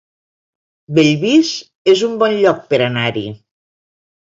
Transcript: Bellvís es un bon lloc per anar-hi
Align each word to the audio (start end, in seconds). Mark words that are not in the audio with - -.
Bellvís 0.99 1.51
es 1.95 2.03
un 2.09 2.17
bon 2.25 2.35
lloc 2.41 2.65
per 2.73 2.83
anar-hi 2.89 3.25